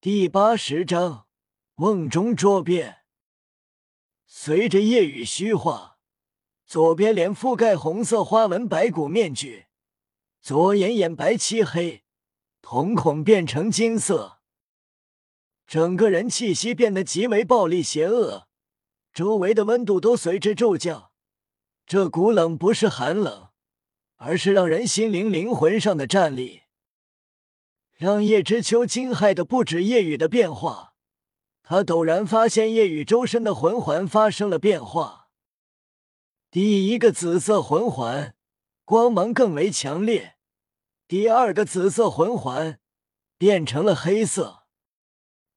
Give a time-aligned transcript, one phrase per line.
[0.00, 1.26] 第八十章
[1.78, 2.98] 瓮中捉鳖。
[4.28, 5.98] 随着夜雨虚化，
[6.64, 9.66] 左边脸覆盖红色花纹白骨面具，
[10.40, 12.04] 左眼眼白漆黑，
[12.62, 14.38] 瞳孔变成金色，
[15.66, 18.46] 整个人气息变得极为暴戾邪恶，
[19.12, 21.10] 周围的温度都随之骤降。
[21.84, 23.48] 这股冷不是寒冷，
[24.14, 26.67] 而是让人心灵灵魂上的战栗。
[27.98, 30.94] 让叶知秋惊骇的不止夜雨的变化，
[31.64, 35.30] 他陡然发现夜雨周身的魂环发生了变化。
[36.48, 38.36] 第一个紫色魂环
[38.84, 40.36] 光芒更为强烈，
[41.08, 42.78] 第二个紫色魂环
[43.36, 44.68] 变成了黑色，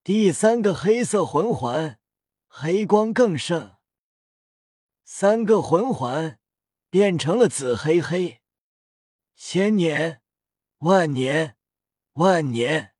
[0.03, 1.99] 第三个黑色魂环
[2.47, 3.75] 黑光更盛，
[5.05, 6.39] 三个魂环
[6.89, 8.41] 变成了紫黑黑，
[9.35, 10.23] 千年
[10.79, 11.55] 万年。
[12.15, 12.93] 万年，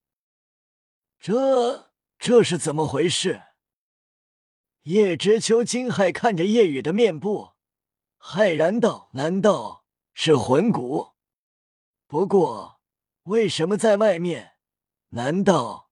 [1.20, 3.42] 这这是怎么回事？
[4.84, 7.52] 叶知秋惊骇看着叶雨的面部，
[8.18, 11.12] 骇然道：“难道是魂骨？
[12.08, 12.80] 不过，
[13.23, 14.53] 为什么在外面？
[15.09, 15.92] 难道……”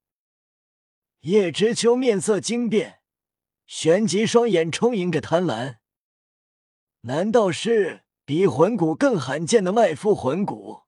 [1.20, 3.02] 叶知秋面色惊变，
[3.66, 5.80] 旋即双眼充盈着贪婪。
[7.02, 10.84] 难道是比魂骨更罕见的外附魂骨？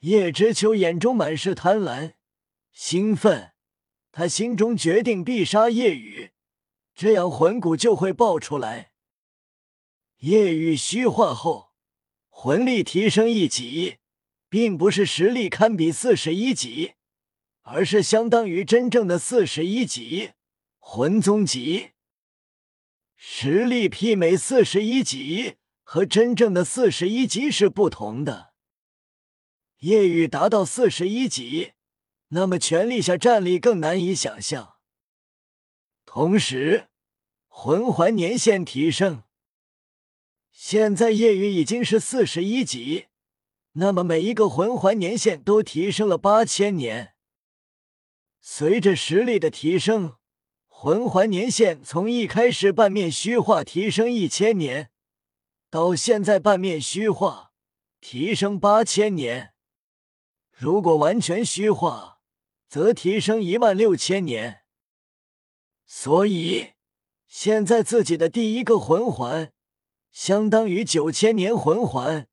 [0.00, 2.14] 叶知秋眼中满是贪婪、
[2.70, 3.50] 兴奋，
[4.12, 6.30] 他心中决定必杀叶雨，
[6.94, 8.92] 这样魂骨就会爆出来。
[10.18, 11.72] 叶雨虚化后，
[12.28, 13.96] 魂力提升一级，
[14.48, 16.92] 并不是实力堪比四十一级，
[17.62, 20.30] 而是相当于真正的四十一级
[20.78, 21.90] 魂宗级。
[23.16, 28.47] 实力媲美四十一级和真正的四十一级是不同的。
[29.80, 31.72] 夜雨达到四十一级，
[32.28, 34.76] 那么权力下战力更难以想象。
[36.04, 36.88] 同时，
[37.46, 39.22] 魂环年限提升，
[40.50, 43.06] 现在夜雨已经是四十一级，
[43.74, 47.14] 那么每一个魂环年限都提升了八千年。
[48.40, 50.16] 随着实力的提升，
[50.66, 54.90] 魂环年限从一开始半面虚化提升一千年，
[55.70, 57.52] 到现在半面虚化
[58.00, 59.54] 提升八千年。
[60.60, 62.18] 如果完全虚化，
[62.66, 64.64] 则提升一万六千年。
[65.86, 66.72] 所以，
[67.28, 69.52] 现在自己的第一个魂环
[70.10, 72.26] 相当于九千年魂环，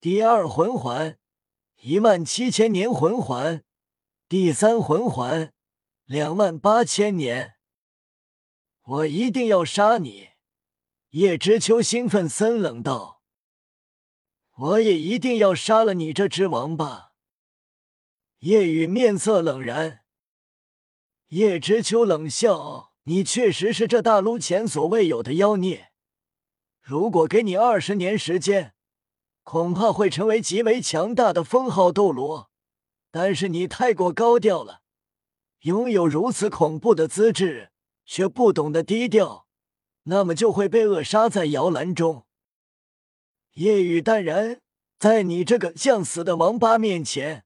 [0.00, 1.20] 第二魂环
[1.82, 3.62] 一万七千年魂环，
[4.28, 5.52] 第三魂环
[6.04, 7.54] 两万八千年。
[8.82, 10.30] 我一定要杀你！
[11.10, 13.22] 叶知秋兴奋森冷道
[14.58, 17.10] ：“我也一定要杀了你这只王八！”
[18.42, 20.00] 夜雨面色冷然，
[21.28, 25.92] 叶知秋冷笑：“你确实是这大陆前所未有的妖孽。
[26.80, 28.74] 如果给你二十年时间，
[29.44, 32.50] 恐怕会成为极为强大的封号斗罗。
[33.12, 34.80] 但是你太过高调了，
[35.60, 37.70] 拥有如此恐怖的资质，
[38.04, 39.46] 却不懂得低调，
[40.04, 42.26] 那么就会被扼杀在摇篮中。”
[43.54, 44.60] 夜雨淡然，
[44.98, 47.44] 在你这个将死的王八面前。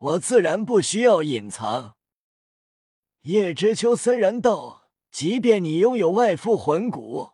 [0.00, 1.96] 我自然不需要隐藏。
[3.22, 7.32] 叶知秋森然道：“即便你拥有外附魂骨，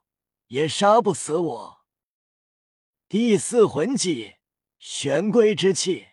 [0.48, 1.78] 也杀不死我。”
[3.08, 4.34] 第四魂技
[4.80, 6.06] 玄龟之气，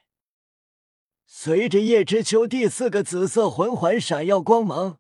[1.26, 5.00] 随着叶知秋第四个紫色魂环闪耀光芒，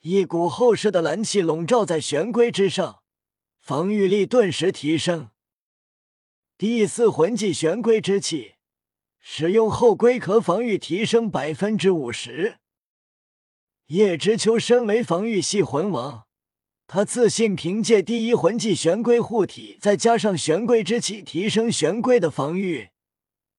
[0.00, 3.02] 一股厚实的蓝气笼罩在玄龟之上，
[3.60, 5.28] 防御力顿时提升。
[6.56, 8.54] 第四魂技玄龟之气。
[9.20, 12.56] 使用后龟壳防御提升百分之五十。
[13.86, 16.26] 叶知秋身为防御系魂王，
[16.86, 22.90] 他自信凭借第一魂技玄龟护体，再加上玄龟之气，提升玄龟的防御。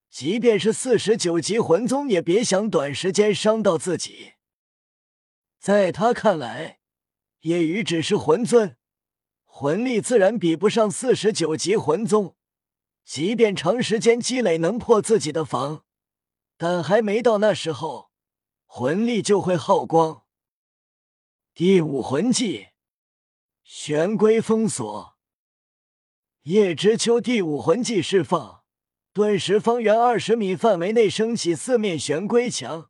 [0.09, 4.33] 即便是四十九级魂宗，也别想短时间伤到自己。
[5.59, 6.79] 在他看来，
[7.41, 8.75] 叶雨只是魂尊，
[9.45, 12.35] 魂力自然比不上四十九级魂宗。
[13.13, 15.83] 即便长时间积累能破自己的防，
[16.55, 18.09] 但还没到那时候，
[18.65, 20.23] 魂力就会耗光。
[21.53, 22.67] 第五魂技，
[23.65, 25.17] 玄龟封锁。
[26.43, 28.63] 叶知秋第五魂技释放，
[29.11, 32.89] 顿时方圆二十米范围内升起四面玄龟墙，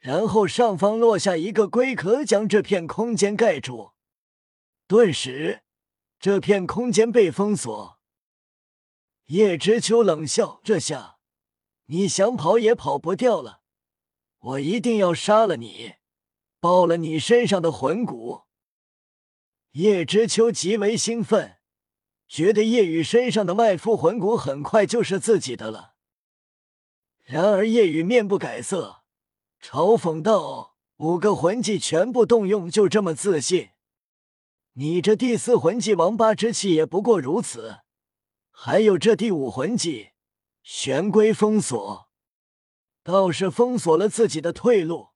[0.00, 3.92] 然后上方落下一个龟壳，将这片空间盖住。
[4.86, 5.62] 顿时，
[6.18, 7.99] 这片空间被封锁。
[9.30, 11.18] 叶知秋冷笑：“这下，
[11.86, 13.60] 你想跑也跑不掉了。
[14.40, 15.94] 我一定要杀了你，
[16.58, 18.42] 爆了你身上的魂骨。
[19.72, 21.58] 叶知秋极为兴奋，
[22.26, 25.92] 觉得叶雨身上的外附魂骨很快就是自己的了。
[27.22, 29.02] 然而叶雨面不改色，
[29.62, 33.68] 嘲讽道：“五个魂技全部动用，就这么自信？
[34.72, 37.82] 你这第四魂技王八之气也不过如此。
[38.62, 40.10] 还有这第五魂技
[40.62, 42.10] 玄龟封锁，
[43.02, 45.12] 倒是封锁了自己的退路，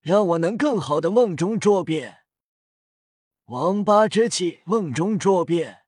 [0.00, 2.20] 让我能更好的梦中捉变。
[3.44, 5.80] 王八之气，梦中捉变。”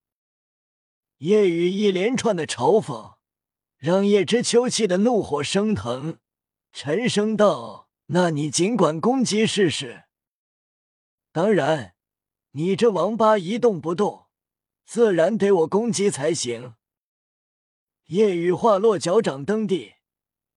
[1.16, 3.14] 叶雨一连串的嘲讽。
[3.78, 6.18] 让叶知秋气的怒火升腾，
[6.70, 10.04] 沉声道：“那你尽管攻击试试。
[11.32, 11.94] 当然，
[12.50, 14.26] 你这王八一动不动，
[14.84, 16.74] 自然得我攻击才行。”
[18.10, 19.92] 夜雨化落脚掌蹬地，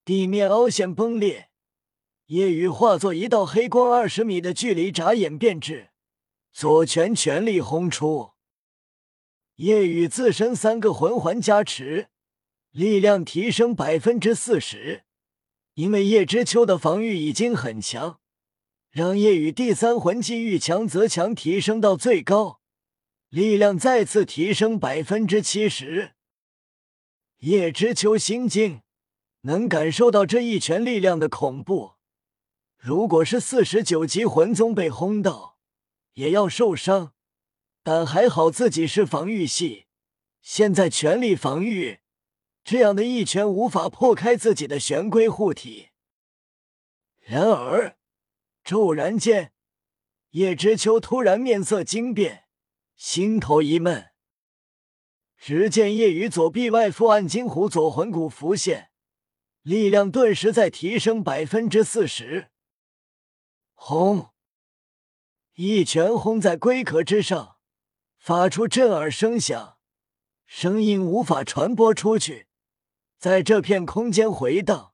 [0.04, 1.50] 地面凹陷崩裂，
[2.26, 5.92] 夜雨化作一道黑光，二十米的距离眨眼变至，
[6.52, 8.32] 左拳全力轰出。
[9.58, 12.08] 夜雨自身三个魂环加持。
[12.72, 15.04] 力量提升百分之四十，
[15.76, 18.20] 因为叶知秋的防御已经很强，
[18.90, 22.62] 让夜雨第三魂技遇强则强提升到最高，
[23.30, 26.14] 力量再次提升百分之七十。
[27.44, 28.84] 叶知秋心惊，
[29.42, 31.96] 能感受到这一拳力量的恐怖。
[32.78, 35.58] 如果是四十九级魂宗被轰到，
[36.14, 37.12] 也要受伤，
[37.84, 39.88] 但还好自己是防御系，
[40.42, 42.00] 现在全力防御。
[42.64, 45.90] 这样的一拳无法破开自己的玄龟护体。
[47.20, 47.98] 然而，
[48.64, 49.52] 骤然间，
[50.30, 52.46] 叶知秋突然面色惊变，
[52.96, 54.13] 心头一闷。
[55.46, 58.92] 只见叶雨左臂外附暗金虎左魂骨浮现，
[59.62, 62.48] 力量顿时在提升百分之四十。
[63.74, 64.30] 轰！
[65.56, 67.58] 一拳轰在龟壳之上，
[68.18, 69.78] 发出震耳声响，
[70.46, 72.48] 声音无法传播出去。
[73.18, 74.94] 在这片空间回荡，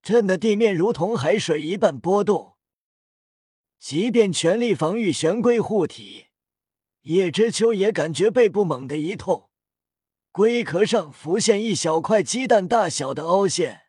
[0.00, 2.56] 震的地面如同海水一般波动。
[3.78, 6.28] 即便全力防御玄龟护体，
[7.02, 9.50] 叶知秋也感觉背部猛地一痛，
[10.36, 13.84] 龟壳上浮现一小块鸡蛋大小的凹陷。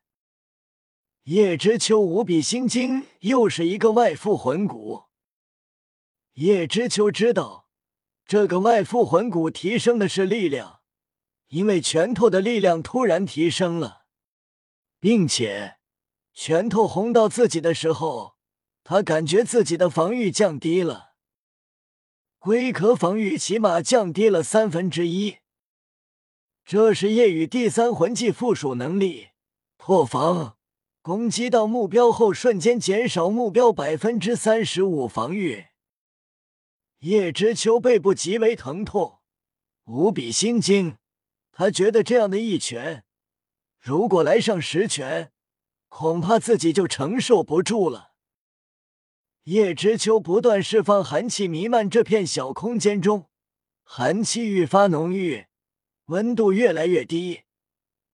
[1.23, 5.07] 叶知秋无比心惊，又是一个外附魂骨。
[6.35, 7.67] 叶知秋知道，
[8.25, 10.79] 这个外附魂骨提升的是力量。
[11.47, 14.05] 因为拳头的力量突然提升了，
[15.01, 15.79] 并且
[16.33, 18.37] 拳头轰到自己的时候，
[18.85, 21.09] 他感觉自己的防御降低了，
[22.39, 25.39] 龟壳防御起码降低了三分之一。
[26.67, 29.29] 这是夜雨第三魂技附属能力
[29.77, 30.57] 破防，
[31.01, 35.67] 攻击到目标后瞬间减少目标百分之三十五防御。
[36.99, 39.19] 叶知秋背部极为疼痛，
[39.85, 40.97] 无比心惊。
[41.53, 43.05] 他觉得这样的一拳，
[43.79, 45.31] 如果来上十拳，
[45.87, 48.11] 恐怕自己就承受不住了。
[49.43, 53.29] 叶知秋不断释放寒气，弥漫这片小空间中，
[53.85, 55.46] 寒气愈发浓郁，
[56.07, 57.43] 温度越来越低，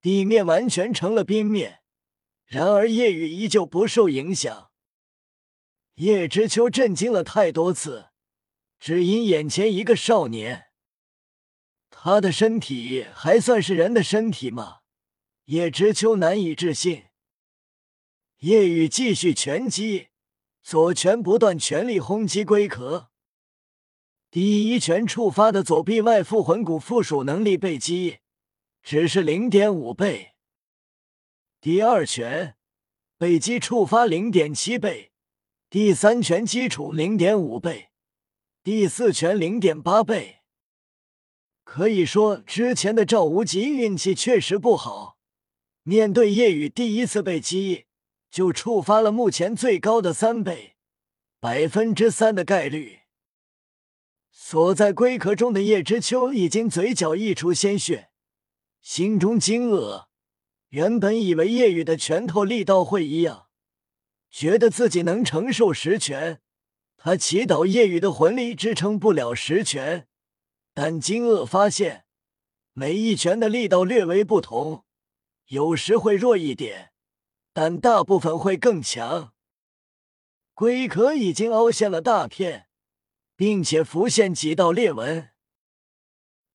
[0.01, 1.81] 地面完全成了冰面。
[2.45, 4.71] 然而夜雨依旧不受影响。
[5.95, 8.09] 叶知秋震惊了太多次，
[8.79, 10.65] 只因眼前一个少年。
[11.91, 14.79] 他的身体还算是人的身体吗？
[15.45, 17.05] 叶知秋难以置信。
[18.39, 20.07] 叶雨继续拳击，
[20.63, 23.11] 左拳不断全力轰击龟壳。
[24.33, 28.17] 第一拳触发的左臂外附魂骨附属能力被击，
[28.81, 30.31] 只是零点五倍。
[31.61, 32.55] 第二拳
[33.19, 35.11] 被击触发零点七倍，
[35.69, 37.89] 第三拳基础零点五倍，
[38.63, 40.39] 第四拳零点八倍。
[41.63, 45.19] 可以说，之前的赵无极运气确实不好。
[45.83, 47.85] 面对夜雨第一次被击，
[48.31, 50.73] 就触发了目前最高的三倍，
[51.39, 53.02] 百分之三的概率。
[54.35, 58.09] 锁在龟壳中的叶知秋已经嘴角溢出鲜血，
[58.81, 60.07] 心中惊愕。
[60.69, 63.45] 原本以为夜雨的拳头力道会一样，
[64.31, 66.41] 觉得自己能承受十拳。
[66.97, 70.07] 他祈祷夜雨的魂力支撑不了十拳。
[70.73, 72.05] 但惊愕发现，
[72.73, 74.83] 每一拳的力道略微不同，
[75.49, 76.91] 有时会弱一点，
[77.53, 79.33] 但大部分会更强。
[80.55, 82.67] 龟壳已经凹陷了大片，
[83.43, 85.31] 并且浮现几道裂纹。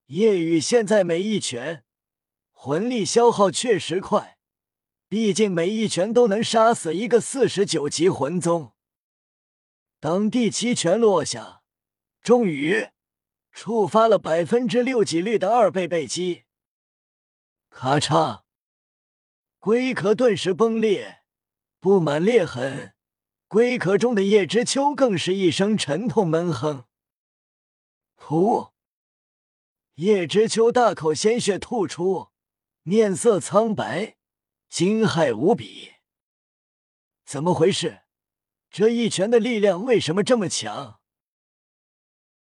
[0.06, 1.84] 夜雨现在每一拳
[2.50, 4.38] 魂力消耗确实快，
[5.06, 8.72] 毕竟每一拳都能杀死一个四十九级魂宗。
[10.00, 11.60] 当第七拳落下，
[12.22, 12.88] 终于
[13.52, 16.44] 触发了百分之六几率的二倍倍击，
[17.68, 18.44] 咔嚓，
[19.58, 21.22] 龟壳顿时崩裂，
[21.80, 22.94] 布满裂痕。
[23.48, 26.84] 龟壳中的叶知秋更是一声沉痛闷哼，
[28.18, 28.72] 噗！
[29.94, 32.28] 叶知秋大口鲜血吐出，
[32.82, 34.18] 面色苍白，
[34.68, 35.92] 惊骇无比。
[37.24, 38.02] 怎么回事？
[38.68, 40.97] 这一拳的力量为什么这么强？